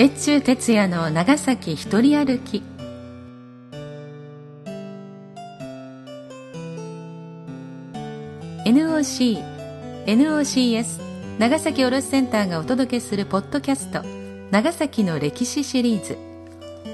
[0.00, 2.62] 越中哲也の長崎一人歩き。
[8.64, 9.42] NOC
[10.06, 11.00] NOCS
[11.40, 14.04] 長崎卸センターがお届けするポッドキャスト
[14.52, 16.16] 長崎の歴史シリーズ。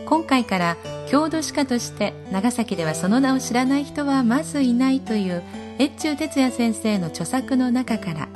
[0.06, 0.78] 今回から
[1.10, 5.42] 郷土史家として長崎ではその名を知らない人はまずいないという
[5.78, 8.28] 越中哲也先生の著作の中から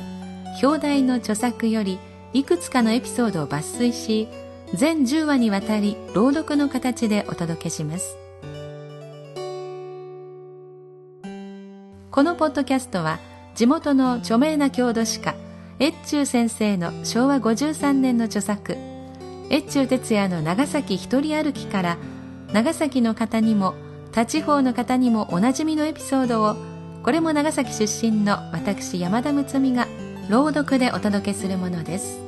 [0.63, 1.99] 表題の著作より
[2.35, 4.29] いくつかのエピソードを抜粋し
[4.75, 8.17] 全10話にわたり朗読の形でお届けします。
[12.11, 13.21] このポッドキャストは
[13.55, 15.37] 地元の著名な郷土史家
[15.79, 18.77] 越中先生の昭和53年の著作
[19.51, 21.99] 越中哲也の長崎一人歩きから
[22.53, 23.75] 長崎の方にも
[24.13, 26.57] 他地方の方にもおなじみのエピソードを
[27.05, 29.87] これも長崎出身の私山田睦美が
[30.29, 32.28] 朗読でお届けするものです。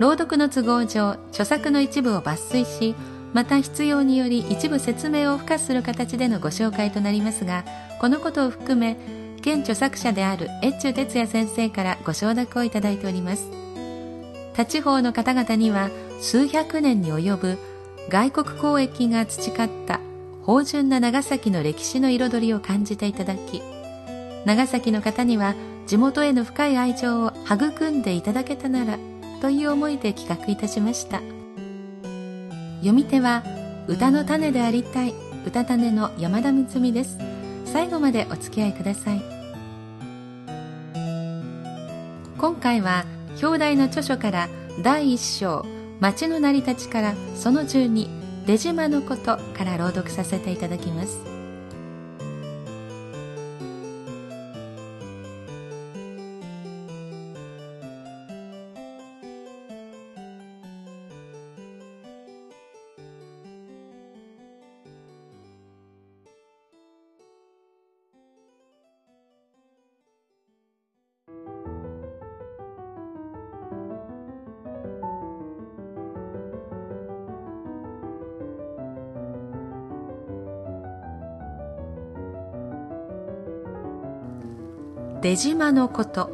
[0.00, 2.94] 朗読の都合上著作の一部を抜粋し
[3.34, 7.66] また必要により一部説明を付加する形でのご紹介となりますが
[8.00, 8.96] このことを含め
[9.40, 13.50] 現著作者である越中哲也先生からご承諾をいただいております。
[14.54, 17.58] 他地方の方々には数百年に及ぶ
[18.08, 20.00] 外国交易が培った
[20.42, 23.62] 芳醇な長崎の歴史の彩りを感じていただき
[24.44, 25.54] 長崎の方には
[25.86, 28.98] 地元への深い愛情を育んでいただけたなら
[29.40, 31.20] という思いで企画いたしました。
[32.80, 33.42] 読み手は
[33.86, 35.14] 歌の種でありたい
[35.46, 37.18] 歌種の山田睦美です。
[37.64, 39.22] 最後までお付き合いください。
[42.38, 43.04] 今回は
[43.42, 44.48] 表題の著書から
[44.82, 45.64] 第一章
[46.00, 51.39] 町の成り立ちからその12出島のことから朗読させていただきます。
[85.22, 86.30] 出島のこと。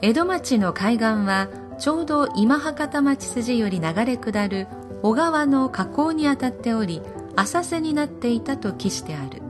[0.00, 1.48] 江戸町の海岸は
[1.78, 4.68] ちょうど今博多町筋より流れ下る
[5.02, 7.02] 小川の河口にあたっており
[7.34, 9.42] 浅瀬になっていたと記してある。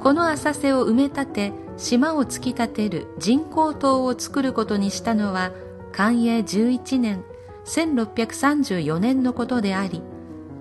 [0.00, 5.52] この浅瀬を埋め立て島を突き立てる人工島を作ることにしたのは
[5.92, 7.22] 寛永11年
[7.66, 10.02] 1634年のことであり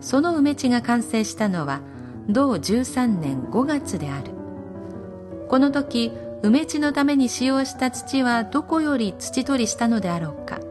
[0.01, 1.79] その埋め地が完成したのは
[2.27, 4.40] 同13年5月である。
[5.51, 6.13] この時
[6.43, 10.61] 梅地のために使用した土はどこより土取りしたのであろうか。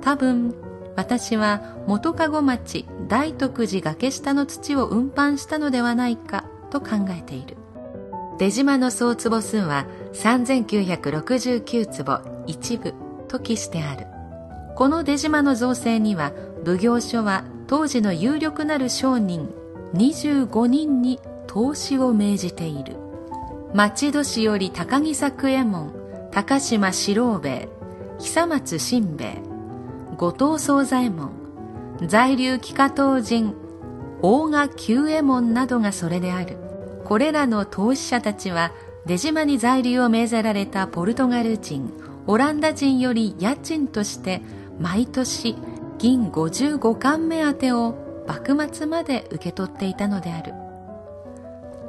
[0.00, 0.56] 多分
[0.96, 7.56] 私は元籠町大徳寺崖下の土を運搬したのではないかと考えている。
[8.40, 12.92] 出島の総坪数は3969坪一部
[13.28, 14.08] と記してある。
[14.74, 16.32] この出島の造成には
[16.66, 19.48] 奉行所は当時の有力なる商人
[19.94, 22.99] 25人に投資を命じている。
[23.72, 25.92] 町戸市より高木作右衛門
[26.32, 27.68] 高島四郎兵衛
[28.18, 29.42] 久松新兵衛
[30.16, 31.30] 後藤宗左衛門
[32.04, 33.54] 在留帰化東人
[34.22, 36.56] 大賀久右衛門などがそれである。
[37.04, 38.72] これらの投資者たちは
[39.06, 41.92] 出島に在留を命ぜられたポルトガル人
[42.26, 44.42] オランダ人より家賃として
[44.80, 45.56] 毎年
[45.98, 50.59] 銀55貫目当てを幕末まで受け取っていたのである。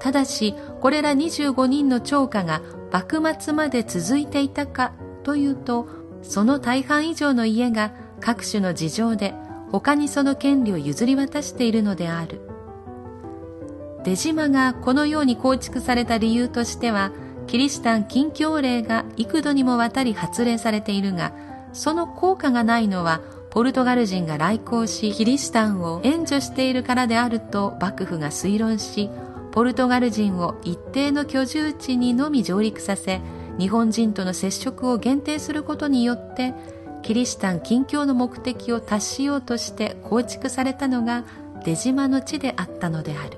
[0.01, 5.87] ただしこれら25人の超過が幕末まで続いていたかというと
[6.23, 9.35] その大半以上の家が各種の事情で
[9.71, 12.41] 他にその権利を譲り渡しているのである。
[14.03, 17.11] 出島がこのように構築された理由としては
[17.45, 21.33] キリシタン禁教令が幾度にもわたり発令されているが
[21.73, 23.21] その効果がないのは
[23.51, 29.11] ポルトガル人が来航しキリシタンを援助しているからであると幕府が推論し
[29.51, 33.21] ポルトガル人を一定の居住地にのみ上陸させ
[33.59, 36.53] 日本人との接触を限定することによって
[37.01, 41.25] キリシタン近郊の目的を達しようとして構築されたのが
[41.65, 43.37] 出島の地であったのである。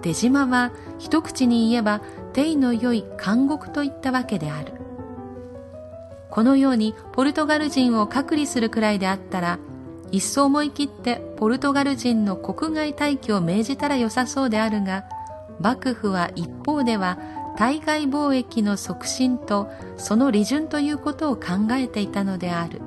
[0.00, 2.00] 出島は一口に言えば
[2.32, 4.72] 定の良い監獄といったわけである。
[6.30, 9.58] このようにポルトガル人を隔離するくらいであったら
[10.12, 15.04] いっそ思い切ってポルトガル人の国外退去を命じたらよさそうであるが
[15.58, 17.18] 幕府は一方では
[17.56, 22.80] 対外貿易の促進とその利潤ということを考えていたのである。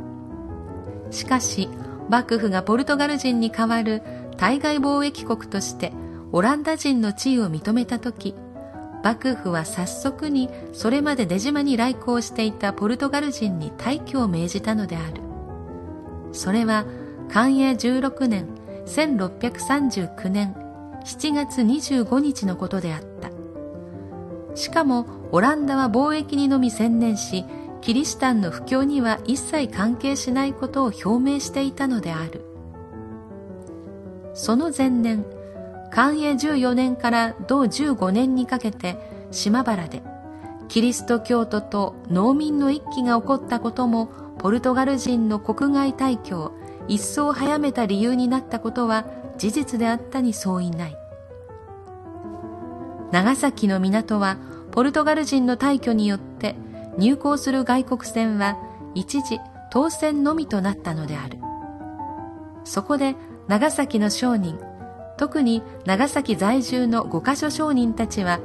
[1.12, 1.70] しかし
[2.10, 4.02] 幕府がポルトガル人に代わる
[4.38, 5.94] 対外貿易国として
[6.32, 8.36] オランダ人の地位を認めた時
[9.04, 15.22] 幕府は早速にそれまで出島に来航していたポルトガル人に退去を命じたのである。
[16.32, 16.86] それは
[17.30, 18.48] 寛永16年
[18.86, 20.56] 1639年
[21.04, 23.30] 7月25日のことであった。
[24.56, 27.46] しかもオランダは貿易にのみ専念し
[27.82, 32.46] キリシタンの布教には一切関係しないことを表明していたのである。
[34.34, 35.26] その前年
[35.92, 38.98] 寛永14年から同15年にかけて
[39.32, 40.04] 島原で
[40.68, 44.10] キリスト教徒と農民の一揆が起こったことも
[44.40, 46.52] ポルトガル人の国外退去
[46.88, 49.06] 一層早めた理由になったことは
[49.38, 50.98] 事実であったに相違ない。
[53.12, 54.38] 長崎の港は
[54.72, 56.56] ポルトガル人の退去によって
[56.98, 58.58] 入港する外国船は
[58.94, 59.40] 一時
[59.72, 61.40] 当船のみとなったのである。
[62.64, 63.16] そこで
[63.48, 64.60] 長崎の商人
[65.18, 68.40] 特に長崎在住の五箇所商人たちは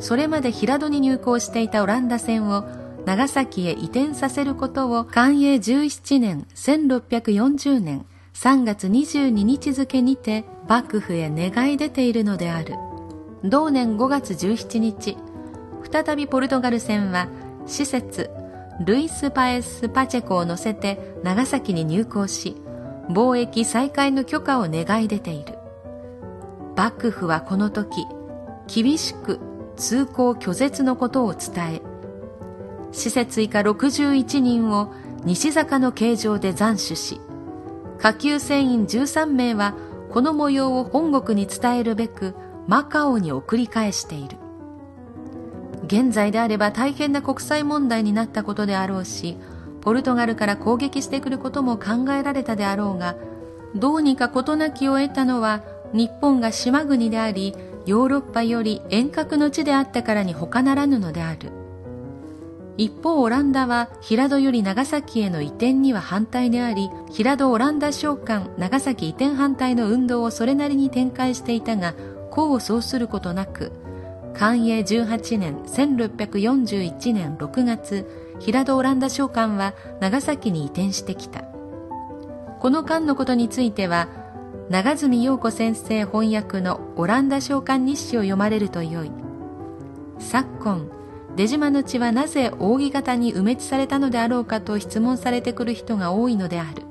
[0.00, 2.64] それまで平戸に入港していたオランダ船を
[3.06, 12.74] 長崎へ移転させることを寛永17年1640年3月22日付にて幕府へ願い出ているのである。
[13.42, 15.16] 同年5月17日
[15.90, 17.28] 再びポルトガル船は
[17.66, 18.30] 施設
[18.84, 22.56] ルイス・パエス・パチェコを乗せて長崎に入港し
[23.08, 25.58] 貿易再開の許可を願い出ている。
[26.76, 28.06] 幕府はこの時
[28.66, 29.40] 厳しく
[29.76, 31.82] 通行拒絶のことを伝え
[32.92, 34.92] 施設以下61人を
[35.24, 37.20] 西坂の形状で斬首し
[37.98, 39.74] 下級船員13名は
[40.10, 42.34] この模様を本国に伝えるべく
[42.66, 44.38] マカオに送り返している。
[45.90, 49.36] 現在であれば大変な国際問題になったことであろうし
[49.80, 53.16] ポルトガルから攻撃してくることも考えられたであろうが
[53.74, 57.56] どうにか事なきを得たのは日本が島国であり
[57.86, 61.59] ヨーロッパより遠隔の地であったからに他ならぬのである。
[62.76, 71.94] 一方オランダは平戸より長崎への移転には反対であり平戸オランダ商館長崎移転反対の運動をそれなりに展開していたが
[72.32, 73.72] 功を奏することなく
[74.34, 78.06] 寛永18年1641年6月
[78.38, 81.42] 平戸オランダ商館は長崎に移転してきた。
[82.60, 84.08] この間のことについては
[84.70, 89.12] 長住陽子先生翻訳のオランダ召喚日誌を読まれるとよい。
[90.18, 90.90] 昨今
[91.40, 96.82] 出島の地はなぜ扇形に埋め地されたのであろうかと質問されてくる人が多いのである。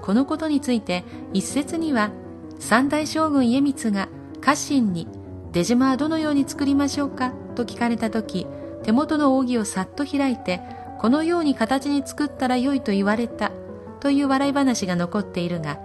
[0.00, 1.04] このことについて
[1.34, 2.12] 一説には
[2.58, 4.08] 三代将軍家光が
[4.40, 5.06] 家臣に
[5.52, 8.46] 出島はどのように作りましょうかと聞かれた時
[8.84, 10.62] 手元の扇をさっと開いて
[10.98, 13.52] このように形に作ったらよいと言われた
[14.00, 15.78] という笑い話が残っているが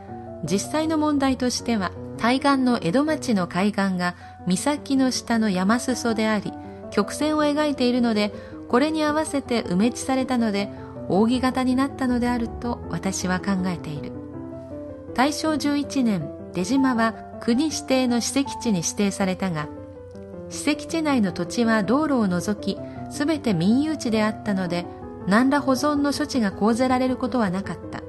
[0.45, 4.15] 実際の問題としては対岸の江戸町の海岸が
[4.47, 6.53] 岬の下の山裾であり
[6.91, 8.33] 曲線を描いているので
[8.67, 10.69] これに合わせて埋め地されたので
[11.09, 14.11] 扇形になったのであると私は考えている。
[15.13, 19.67] 大正11年出島は国指定の史跡地に指定されたが
[20.49, 22.79] 史跡地内の土地は道路を除き
[23.09, 24.85] 全て民有地であったので
[25.27, 28.01] 何ら保存の処置が講ぜられることはなかった。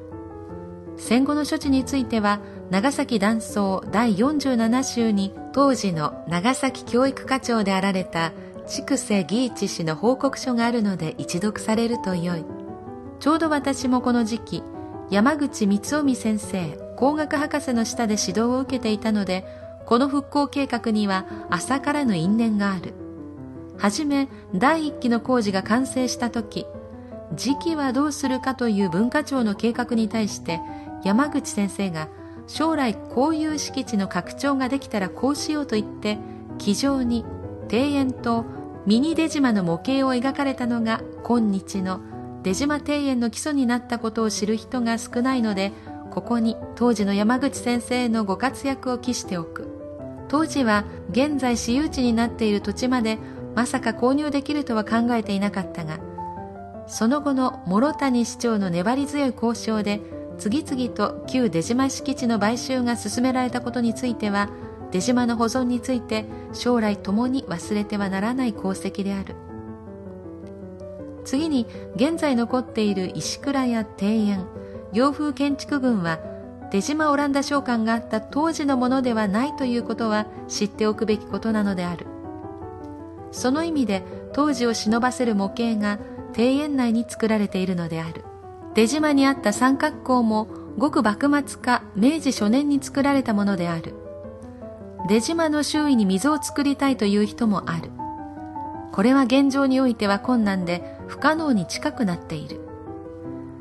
[0.97, 8.33] 戦後の処置については長崎断層第47州に当時の長崎教育課長であられた
[8.67, 12.45] 筑瀬義一氏の報告書があるので一読されるとよい。
[13.21, 14.63] ちょうど私もこの時期
[15.11, 19.45] 山口光臣先生工学博士の下で指導を受けていたので
[19.87, 22.95] この復興計画には朝からの因縁がある。
[23.79, 26.67] はじめ第一期の工事が完成した時
[27.35, 30.61] 時期はどうするかという文化庁の計画に対して
[31.03, 32.09] 山口先生が
[32.47, 36.19] 将来こういう敷地の拡張ができたらこうしようと言って
[36.59, 37.25] 机上に
[37.73, 38.45] 庭園と
[38.87, 42.01] ミニ出島の模型を描かれたのが今日の
[42.43, 45.73] 出島庭園の基礎になったことを知る人が少ないので
[46.11, 49.73] ここに当時の山口先生のご活躍を期しておく。
[50.33, 53.19] 当時は現在私有地になっている土地まで
[53.55, 56.01] まさか購入できるとは考えていなかったが
[56.87, 60.01] その後の諸谷市長の粘り強い交渉で
[60.39, 64.49] 次々と旧出島敷地の買収が進められたことについては
[64.93, 69.35] 出島の保存について将来ともに忘れてはならない功績である。
[71.25, 74.47] 次に現在残っている石倉や庭園
[74.93, 76.19] 洋風建築群は
[76.71, 82.07] 出島オランダ商館があった当時のものではないということは知っておくべきことなのである。
[83.31, 85.99] その意味で当時を忍ばせる模型が
[86.37, 88.25] 庭園内に作られているのである。
[88.75, 93.95] 出島にあった三角港もごく幕末か明治初年に作られたものである。
[95.09, 97.91] 出島の周囲に溝を作りたいという人もある。
[98.93, 102.61] これは現状においては困難で不可能に近くなっている。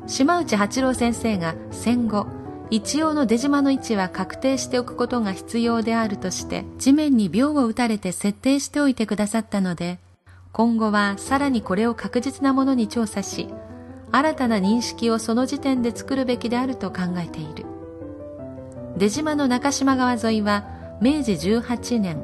[0.06, 2.26] 島内八郎先生が戦後
[2.70, 9.98] 一応の出島の位置は確定しておくことが必要であるとして地面に秒を打たれて設定しておいてくださったので
[10.52, 13.48] 今後はさらにこれを確実なものに調査し
[14.10, 17.64] 新たな認識をその時点で作るべきであると考えている。
[18.98, 20.64] 出島の中島川沿いは
[21.02, 22.22] 明治18年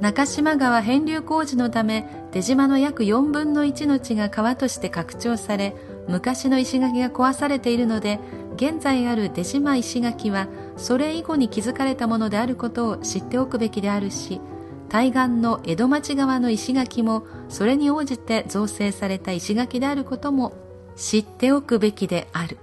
[0.00, 5.76] 中島川変流工事のため出島の約4分の1の地が川として拡張され
[6.08, 8.18] 昔の石垣が壊されているので
[8.56, 14.40] 現在ある出島石垣はそれ以後に築かれたものであることを知っておくべきであるし
[14.88, 20.54] 対岸の江戸町側の石垣もそれに応じて造成された石垣であることも
[20.96, 22.58] 知っておくべきである。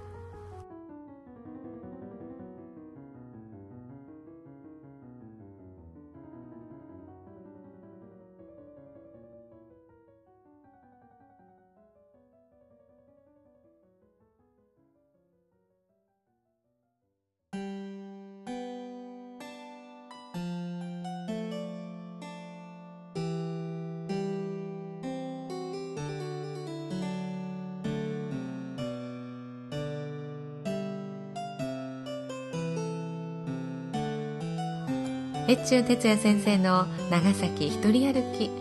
[35.50, 38.52] 越中哲也先生の長崎一人歩き。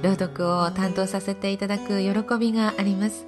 [0.00, 3.26] 朗読を担当させていただく喜びがあります。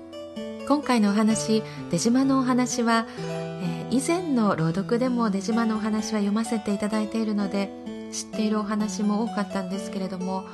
[0.68, 7.72] 今回のお話出島のお話は、えー、以前の朗読でも出島のお話は読ませていただいているので
[8.12, 10.44] 知っているお話も多かったんですけれども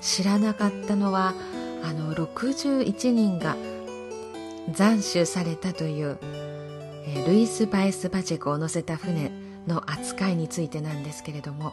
[0.00, 1.34] 知らなかったのは
[1.84, 3.56] あの61人が
[4.74, 9.49] 斬首されたという、えー、ルイス・バイス・バチェコを乗せた船。
[9.66, 11.72] の扱いについてなんですけれども、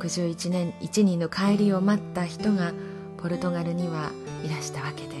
[0.00, 2.72] 61年1人の帰りを待った人が
[3.18, 4.10] ポルトガルには
[4.42, 5.20] いらしたわけで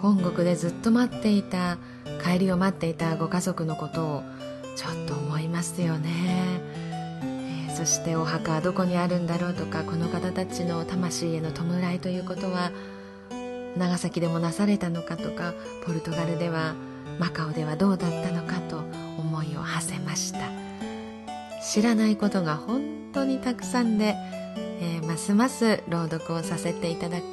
[0.00, 1.78] 本国でずっと待っていた
[2.22, 4.22] 帰りを待っていたご家族のことを
[4.76, 6.10] ちょっと思いますよね、
[7.22, 12.70] えー、そしてお墓はどこにあるんだろうとかこの方たちの魂への弔いということは
[13.78, 15.54] 長崎でもなされたのかとか
[15.86, 16.74] ポルトガルでは
[17.18, 18.82] マカオではどうだったのかと
[19.64, 20.38] 馳せました。
[21.64, 24.14] 知らないことが本当にたくさんで、
[24.80, 27.24] えー、ますます朗読をさせていただく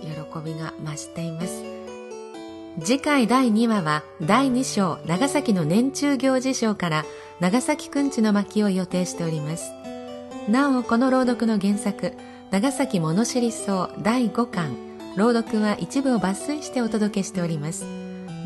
[0.00, 0.08] 喜
[0.44, 1.64] びが増しています。
[2.82, 7.04] 次回第2話は第2章長崎の年中行事賞から
[7.40, 9.72] 長崎くんちの巻を予定しております。
[10.48, 12.12] なおこの朗読の原作
[12.50, 14.76] 長崎物知り草第5巻
[15.16, 17.84] 朗読は一部を抜粋してお届けしております。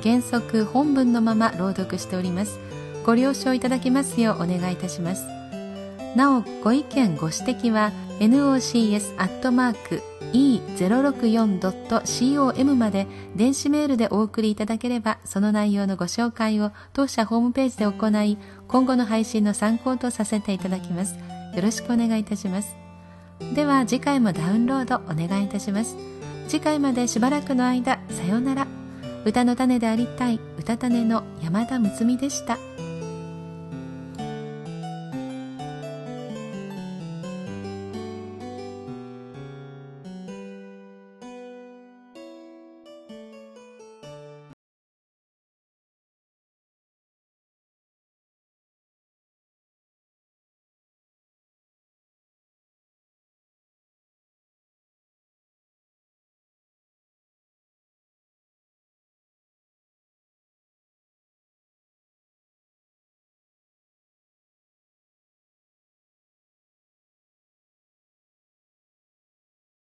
[0.02, 2.59] 原則本文のまま朗読しております。
[3.05, 5.26] ご了承いただきますようお願いいたします。
[6.16, 18.37] なおご意見ご指摘は nocs@ e064.com まで電子メールでお送りいただければその内容のご紹介を当社ホームページで行い
[18.69, 21.16] 今後の配信の参考とさせていただきます。
[21.55, 22.76] よろしくお願いいたします。
[23.55, 25.97] では次回もダウンロードお願いいたします。
[26.49, 28.66] 次回までしばらくの間さようなら。
[29.25, 32.75] 歌の種でありたい歌種の山田睦美でした。